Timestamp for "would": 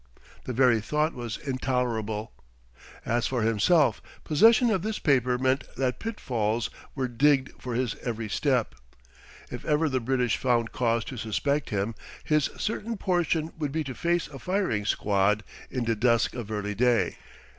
13.59-13.71